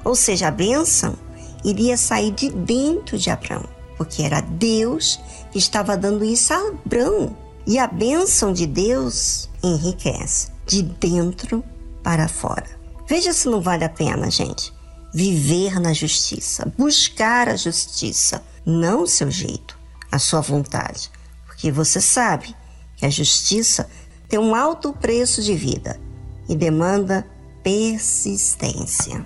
[0.04, 1.16] Ou seja, a bênção
[1.64, 3.64] iria sair de dentro de Abraão,
[3.98, 5.20] porque era Deus
[5.52, 7.36] que estava dando isso a Abraão.
[7.68, 11.64] E a bênção de Deus enriquece de dentro
[12.04, 12.70] para fora.
[13.08, 14.74] Veja se não vale a pena, gente,
[15.14, 19.78] viver na justiça, buscar a justiça, não o seu jeito,
[20.12, 21.12] a sua vontade,
[21.46, 22.56] porque você sabe
[22.96, 23.90] que a justiça
[24.28, 26.00] tem um alto preço de vida
[26.48, 27.28] e demanda
[27.64, 29.26] persistência.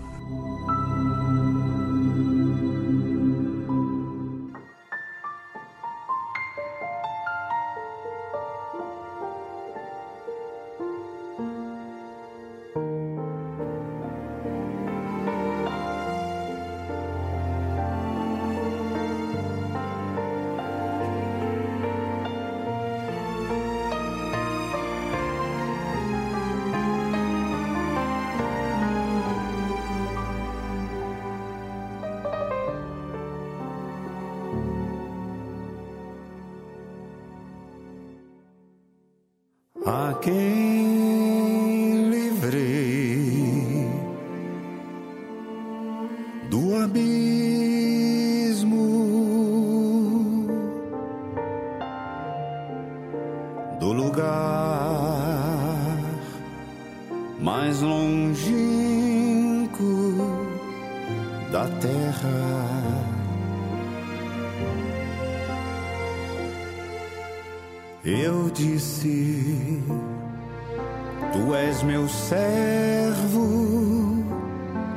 [71.32, 73.46] Tu és meu servo,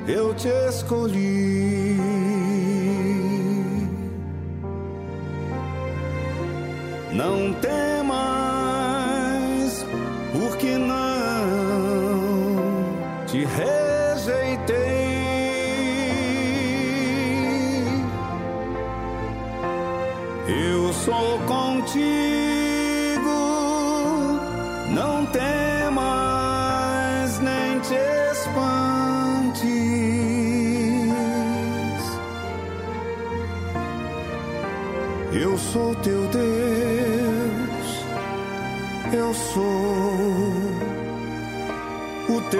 [0.08, 1.96] eu te escolhi.
[7.12, 7.91] Não temas,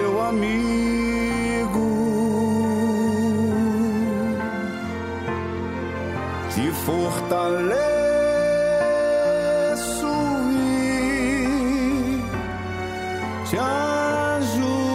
[0.03, 1.87] o teu amigo.
[6.53, 7.83] Te fortaleço
[10.51, 12.21] e
[13.49, 14.93] te ajudo.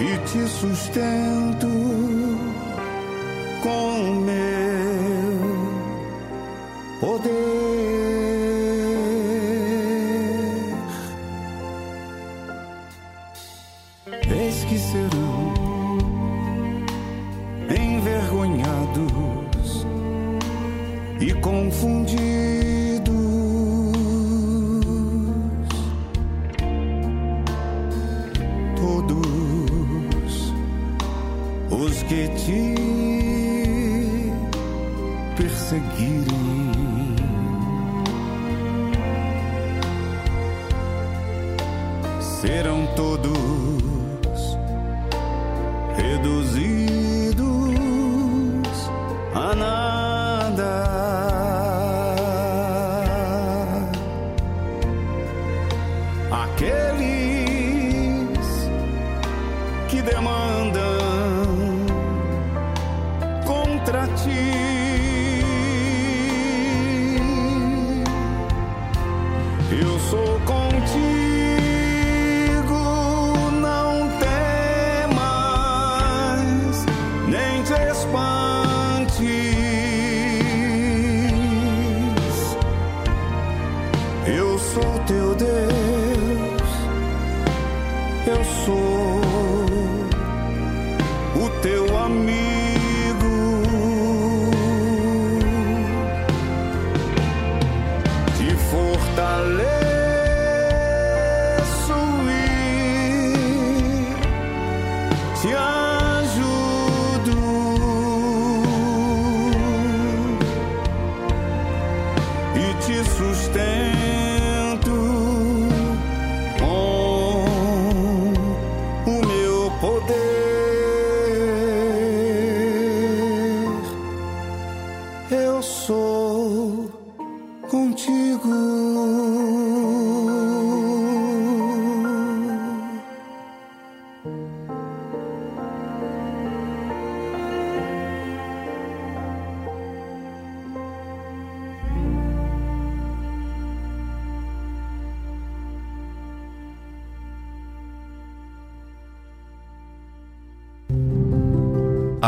[0.00, 1.69] E te sustento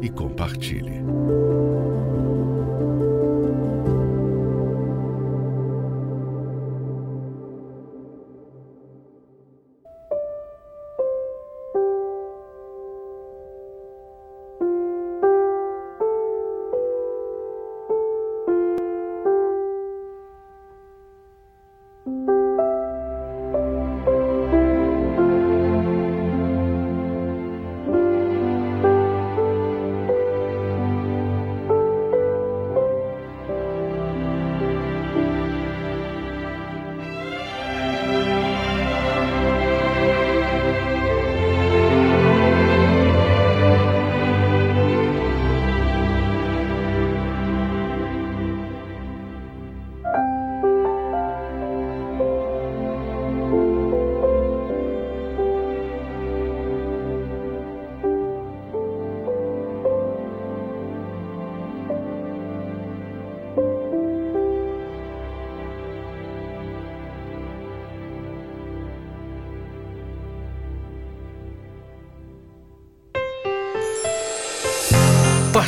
[0.00, 1.02] e compartilhe.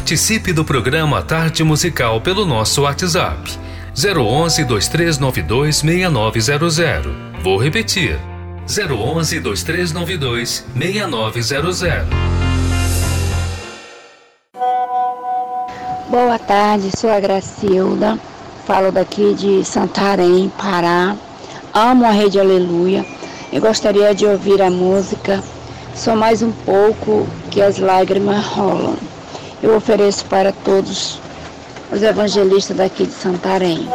[0.09, 3.59] Participe do programa Tarde Musical pelo nosso WhatsApp
[3.95, 7.13] 011 2392 6900.
[7.43, 8.19] Vou repetir.
[8.67, 12.07] 011 2392 6900.
[16.09, 18.19] Boa tarde, sou a Gracilda,
[18.67, 21.15] falo daqui de Santarém, Pará.
[21.75, 23.05] Amo a Rede Aleluia
[23.53, 25.45] e gostaria de ouvir a música
[25.95, 29.08] Só Mais Um Pouco que as Lágrimas Rolam.
[29.63, 31.21] Eu ofereço para todos
[31.91, 33.89] os evangelistas daqui de Santarém.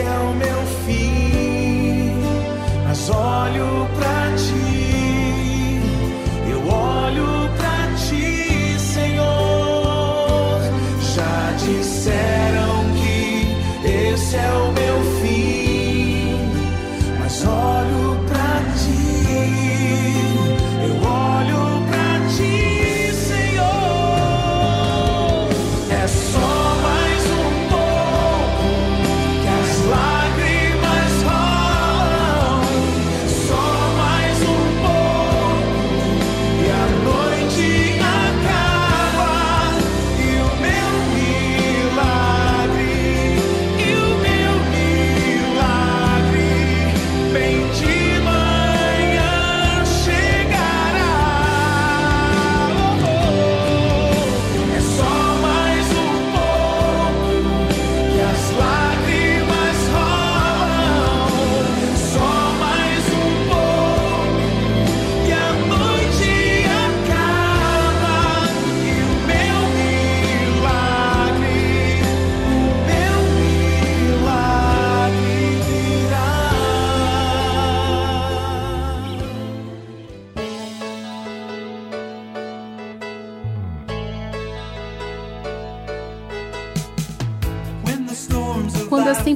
[0.00, 2.12] É o meu fim,
[2.86, 4.99] mas olho pra ti,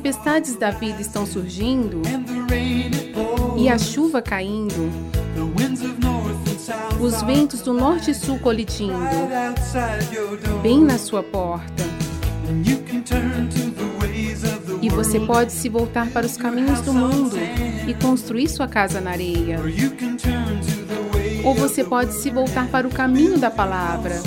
[0.04, 2.02] tempestades da vida estão surgindo
[3.56, 4.92] e a chuva caindo,
[7.00, 8.98] os ventos do norte e sul colidindo,
[10.62, 11.84] bem na sua porta,
[14.82, 17.38] e você pode se voltar para os caminhos do mundo
[17.88, 19.58] e construir sua casa na areia.
[21.42, 24.20] Ou você pode se voltar para o caminho da palavra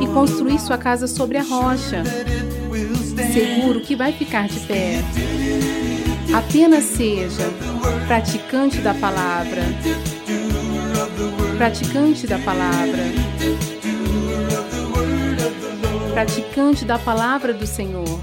[0.00, 2.04] e construir sua casa sobre a rocha,
[3.32, 5.02] seguro que vai ficar de pé.
[6.32, 7.44] Apenas seja
[8.06, 9.62] praticante da palavra.
[11.56, 13.02] Praticante da palavra.
[16.12, 18.20] Praticante da palavra do Senhor.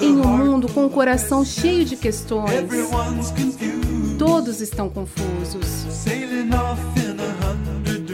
[0.00, 2.68] Em um mundo com o coração cheio de questões,
[4.18, 5.86] todos estão confusos,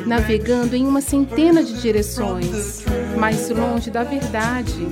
[0.06, 2.84] navegando em uma centena de direções,
[3.18, 4.86] mais longe da verdade.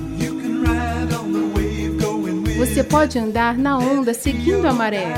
[2.57, 5.13] Você pode andar na onda seguindo a maré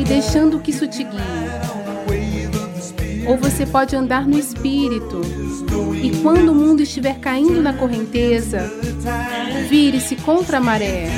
[0.00, 1.20] e deixando que isso te guie.
[3.26, 5.20] Ou você pode andar no espírito
[6.02, 8.72] e quando o mundo estiver caindo na correnteza,
[9.68, 11.08] vire-se contra a maré.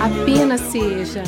[0.00, 1.22] Apenas seja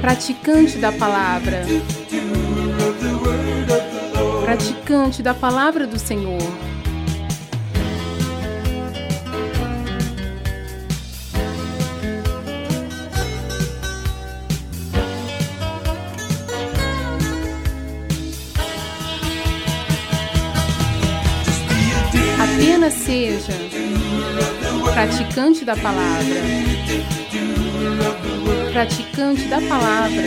[0.00, 1.64] praticante da palavra.
[4.56, 6.40] Praticante da palavra do Senhor.
[22.40, 23.52] Apenas seja
[24.94, 26.40] praticante da palavra.
[28.72, 30.24] Praticante da palavra.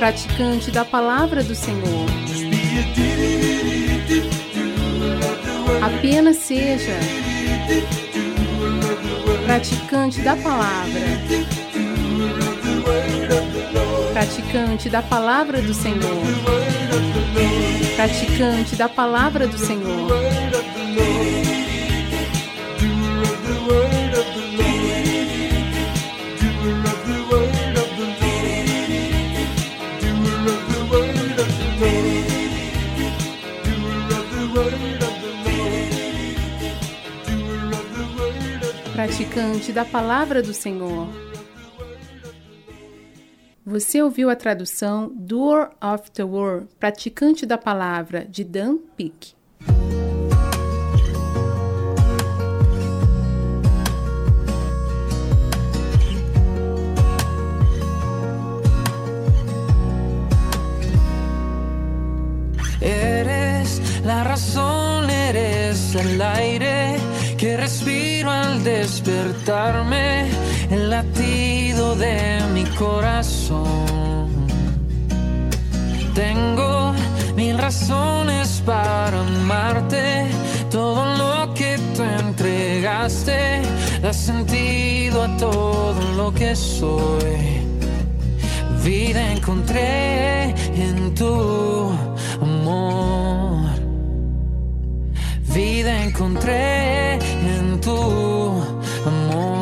[0.00, 2.06] Praticante da palavra do Senhor.
[5.82, 6.94] Apenas seja
[9.44, 11.00] praticante da palavra.
[14.14, 16.24] Praticante da palavra do Senhor.
[17.94, 20.08] Praticante da palavra do Senhor.
[39.10, 41.08] Praticante da palavra do Senhor.
[43.66, 49.34] Você ouviu a tradução Doer of the Word, praticante da palavra, de Dan Peake.
[62.80, 70.28] Eres la razón, eres el aire que respiro al despertarme,
[70.70, 74.28] el latido de mi corazón.
[76.14, 76.92] Tengo
[77.36, 80.26] mil razones para amarte,
[80.70, 83.62] todo lo que tú entregaste
[84.02, 87.62] da sentido a todo lo que soy.
[88.84, 91.90] Vida encontré en tu
[92.42, 93.29] amor.
[95.54, 98.62] Vida encontré en tu
[99.04, 99.58] amor.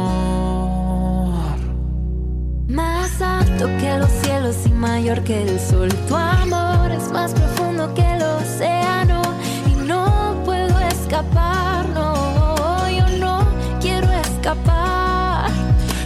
[2.68, 5.88] Más alto que los cielos y mayor que el sol.
[6.06, 9.22] Tu amor es más profundo que el océano
[9.66, 11.88] y no puedo escapar.
[11.88, 13.48] No, yo no
[13.80, 15.50] quiero escapar.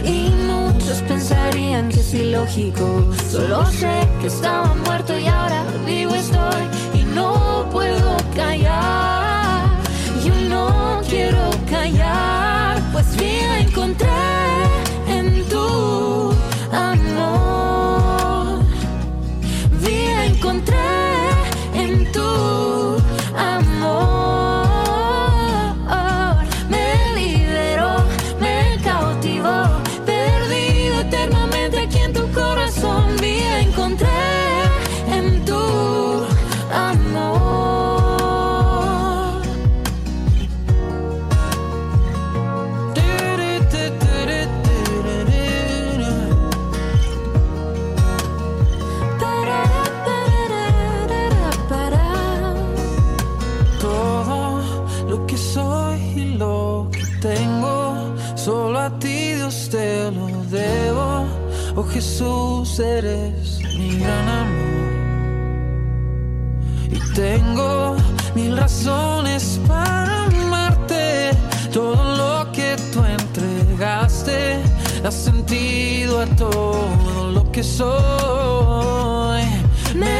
[0.05, 3.11] Y muchos pensarían que es ilógico.
[3.29, 9.02] Solo sé que estaba muerto y ahora vivo estoy y no puedo callar.
[11.13, 13.42] quiero callar, pues bien.
[55.73, 57.77] Soy lo que tengo,
[58.35, 60.27] solo a ti Dios te lo
[60.59, 61.25] debo.
[61.75, 64.93] Oh Jesús, eres mi gran amor.
[66.97, 67.95] Y tengo
[68.35, 71.31] mil razones para amarte.
[71.71, 74.39] Todo lo que tú entregaste
[75.03, 79.43] da sentido a todo lo que soy.
[80.01, 80.17] Me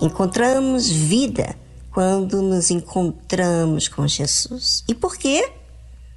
[0.00, 1.54] Encontramos vida
[1.90, 4.82] quando nos encontramos com Jesus.
[4.88, 5.52] E por quê?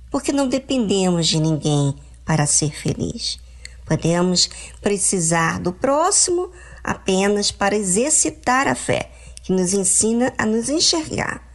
[0.10, 1.94] Porque não dependemos de ninguém
[2.24, 3.40] para ser feliz.
[3.86, 4.50] Podemos
[4.82, 6.50] precisar do próximo
[6.82, 9.12] apenas para exercitar a fé,
[9.42, 11.46] que nos ensina a nos enxergar.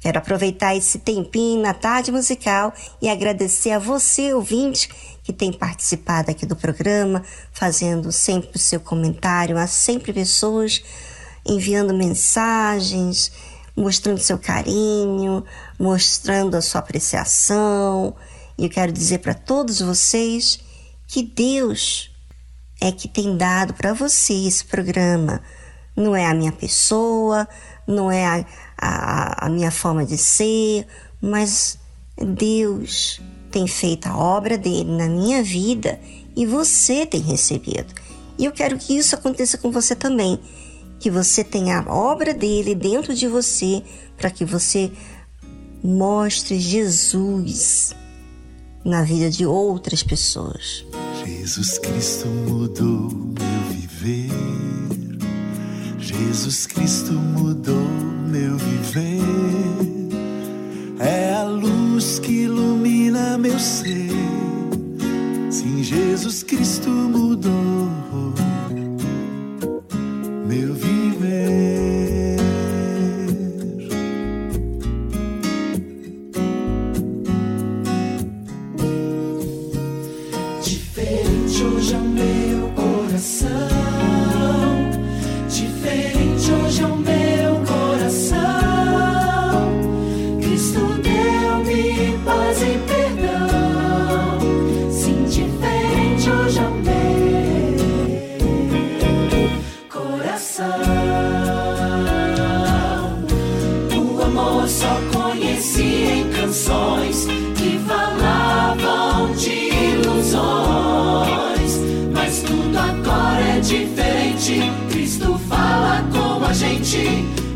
[0.00, 4.90] Quero aproveitar esse tempinho na tarde musical e agradecer a você, ouvinte,
[5.22, 9.56] que tem participado aqui do programa, fazendo sempre o seu comentário.
[9.56, 10.82] Há sempre pessoas
[11.48, 13.32] enviando mensagens,
[13.76, 15.44] mostrando seu carinho,
[15.78, 18.14] mostrando a sua apreciação.
[18.58, 20.58] E eu quero dizer para todos vocês
[21.06, 22.10] que Deus
[22.80, 25.42] é que tem dado para você esse programa.
[25.94, 27.48] Não é a minha pessoa,
[27.86, 28.44] não é a,
[28.78, 30.86] a, a minha forma de ser,
[31.20, 31.78] mas
[32.16, 33.20] Deus
[33.50, 35.98] tem feito a obra dele na minha vida
[36.36, 37.94] e você tem recebido.
[38.38, 40.38] E eu quero que isso aconteça com você também.
[41.06, 43.80] Que você tenha a obra dele dentro de você
[44.16, 44.90] para que você
[45.80, 47.94] mostre Jesus
[48.84, 50.84] na vida de outras pessoas.
[51.24, 53.08] Jesus Cristo mudou
[53.38, 54.32] meu viver.
[56.00, 57.88] Jesus Cristo mudou
[58.26, 59.22] meu viver.
[60.98, 64.10] É a luz que ilumina meu ser.
[65.52, 67.92] Sim, Jesus Cristo mudou
[70.48, 70.95] meu viver.
[71.18, 71.95] Me.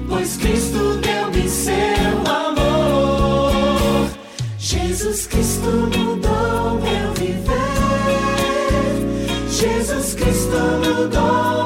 [0.08, 1.72] Pois Cristo deu-me seu
[2.26, 4.08] amor.
[4.58, 7.46] Jesus Cristo mudou meu viver.
[9.48, 11.59] Jesus Cristo mudou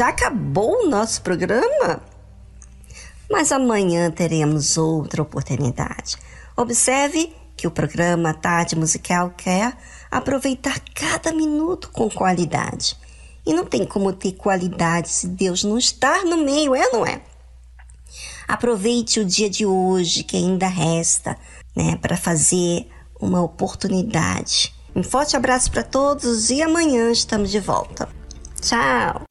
[0.00, 2.00] já acabou o nosso programa?
[3.30, 6.16] Mas amanhã teremos outra oportunidade.
[6.56, 9.76] Observe que o programa Tarde Musical quer
[10.10, 12.96] aproveitar cada minuto com qualidade.
[13.44, 17.20] E não tem como ter qualidade se Deus não estar no meio, é não é?
[18.48, 21.36] Aproveite o dia de hoje que ainda resta,
[21.76, 22.88] né, para fazer
[23.20, 24.74] uma oportunidade.
[24.96, 28.08] Um forte abraço para todos e amanhã estamos de volta.
[28.62, 29.29] Tchau.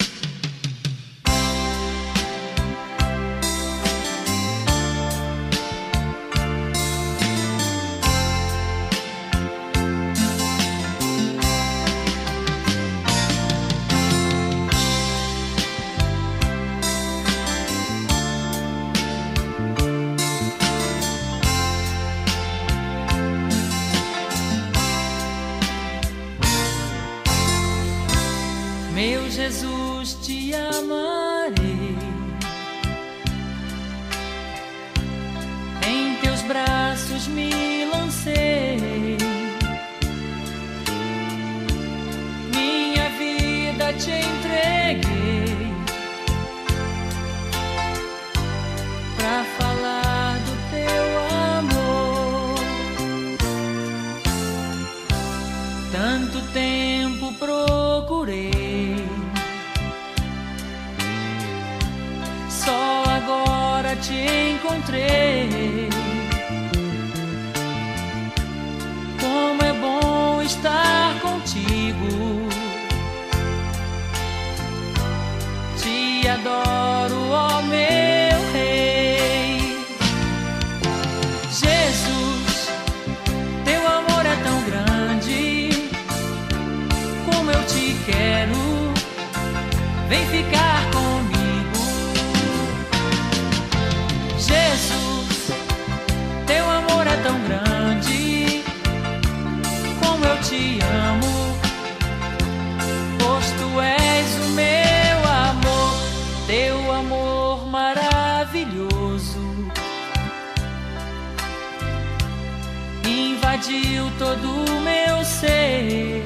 [114.20, 116.24] Todo o meu ser.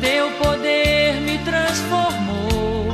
[0.00, 2.92] Teu poder me transformou.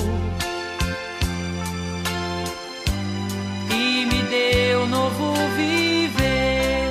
[3.70, 6.90] e me deu novo viver.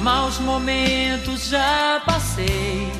[0.00, 2.95] Maus momentos já passei.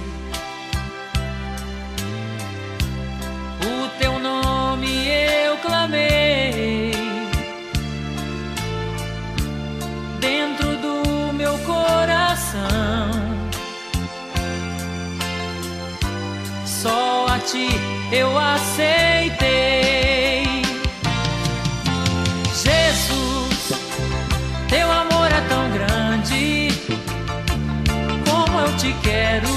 [18.17, 19.47] Eu aceitei.
[22.65, 23.73] Jesus,
[24.69, 26.69] teu amor é tão grande.
[28.29, 29.49] Como eu te quero,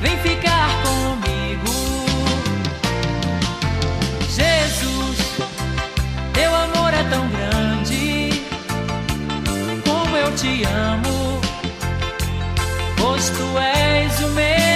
[0.00, 1.72] vem ficar comigo.
[4.28, 5.18] Jesus,
[6.32, 8.42] teu amor é tão grande.
[9.86, 11.40] Como eu te amo,
[12.96, 14.71] pois tu és o meu